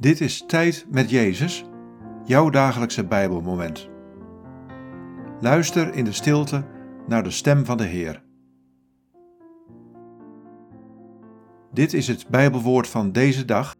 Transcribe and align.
Dit 0.00 0.20
is 0.20 0.44
Tijd 0.46 0.86
met 0.90 1.10
Jezus, 1.10 1.64
jouw 2.24 2.50
dagelijkse 2.50 3.06
Bijbelmoment. 3.06 3.88
Luister 5.40 5.94
in 5.94 6.04
de 6.04 6.12
stilte 6.12 6.66
naar 7.06 7.22
de 7.22 7.30
stem 7.30 7.64
van 7.64 7.76
de 7.76 7.84
Heer. 7.84 8.24
Dit 11.72 11.92
is 11.92 12.08
het 12.08 12.28
Bijbelwoord 12.28 12.88
van 12.88 13.12
deze 13.12 13.44
dag, 13.44 13.76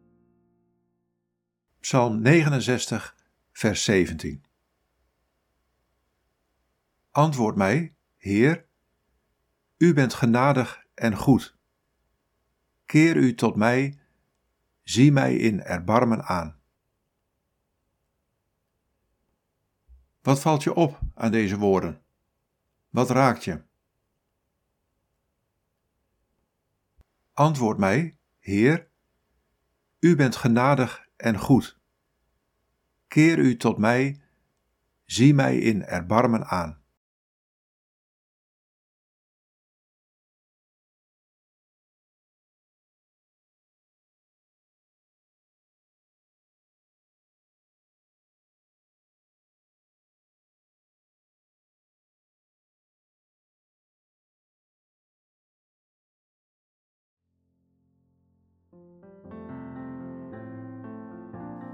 Psalm 1.80 2.20
69, 2.20 3.16
vers 3.52 3.84
17. 3.84 4.44
Antwoord 7.10 7.56
mij, 7.56 7.94
Heer, 8.16 8.66
U 9.76 9.94
bent 9.94 10.14
genadig 10.14 10.86
en 10.94 11.16
goed. 11.16 11.56
Keer 12.86 13.16
U 13.16 13.34
tot 13.34 13.56
mij 13.56 13.98
zie 14.88 15.12
mij 15.12 15.36
in 15.36 15.62
erbarmen 15.62 16.24
aan. 16.24 16.60
Wat 20.20 20.40
valt 20.40 20.62
je 20.62 20.74
op 20.74 20.98
aan 21.14 21.30
deze 21.30 21.58
woorden? 21.58 22.02
Wat 22.88 23.10
raakt 23.10 23.44
je? 23.44 23.62
Antwoord 27.32 27.78
mij, 27.78 28.18
Heer, 28.38 28.88
U 29.98 30.16
bent 30.16 30.36
genadig 30.36 31.08
en 31.16 31.38
goed. 31.38 31.78
Keer 33.08 33.38
U 33.38 33.56
tot 33.56 33.78
mij, 33.78 34.20
zie 35.04 35.34
mij 35.34 35.58
in 35.58 35.84
erbarmen 35.84 36.46
aan. 36.46 36.77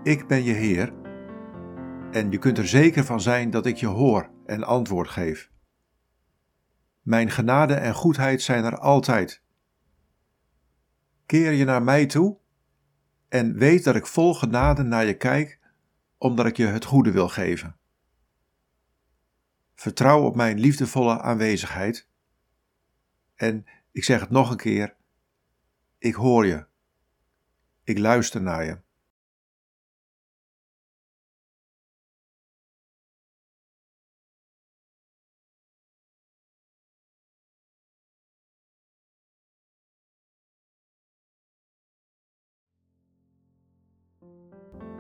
Ik 0.05 0.27
ben 0.27 0.43
je 0.43 0.53
Heer, 0.53 0.93
en 2.11 2.31
je 2.31 2.39
kunt 2.39 2.59
er 2.59 2.69
zeker 2.69 3.05
van 3.05 3.21
zijn 3.21 3.51
dat 3.51 3.67
ik 3.67 3.77
je 3.77 3.87
hoor 3.87 4.31
en 4.47 4.65
antwoord 4.65 5.09
geef. 5.09 5.51
Mijn 7.03 7.31
genade 7.31 7.75
en 7.75 7.95
goedheid 7.95 8.43
zijn 8.43 8.65
er 8.65 8.79
altijd. 8.79 9.43
Keer 11.27 11.53
je 11.53 11.65
naar 11.65 11.83
mij 11.83 12.07
toe 12.07 12.39
en 13.29 13.59
weet 13.59 13.85
dat 13.85 13.97
ik 13.97 14.07
vol 14.07 14.35
genade 14.35 14.83
naar 14.83 15.05
je 15.05 15.17
kijk, 15.17 15.61
omdat 16.19 16.47
ik 16.47 16.57
je 16.57 16.67
het 16.67 16.85
goede 16.85 17.11
wil 17.11 17.29
geven. 17.29 17.77
Vertrouw 19.75 20.23
op 20.23 20.37
mijn 20.37 20.59
liefdevolle 20.59 21.21
aanwezigheid. 21.21 22.09
En 23.35 23.65
ik 23.93 24.05
zeg 24.05 24.21
het 24.21 24.31
nog 24.31 24.51
een 24.51 24.57
keer: 24.57 24.97
ik 25.99 26.15
hoor 26.15 26.47
je. 26.47 26.67
Ik 27.85 27.99
luister 27.99 28.43
naar 28.43 28.65
je. 28.65 28.84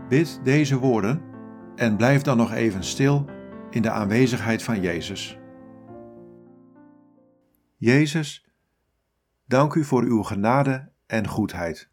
Bid 0.09 0.41
deze 0.43 0.79
woorden 0.79 1.23
en 1.77 1.97
blijf 1.97 2.23
dan 2.23 2.37
nog 2.37 2.53
even 2.53 2.85
stil 2.85 3.25
in 3.71 3.83
de 3.83 3.91
aanwezigheid 3.91 4.63
van 4.63 4.81
Jezus. 4.81 5.39
Jezus, 7.77 8.49
dank 9.47 9.75
u 9.75 9.85
voor 9.85 10.03
uw 10.03 10.23
genade 10.23 10.93
en 11.07 11.29
goedheid. 11.29 11.93